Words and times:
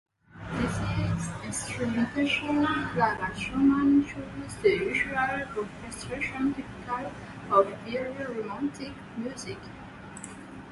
With 0.53 0.79
this 1.03 1.29
instrumentation 1.45 2.65
Clara 2.65 3.37
Schumann 3.39 4.03
chose 4.03 4.55
the 4.63 4.69
usual 4.69 5.15
orchestration 5.55 6.55
typical 6.55 7.11
of 7.51 7.71
early 7.87 8.41
Romantic 8.41 8.93
music. 9.17 9.59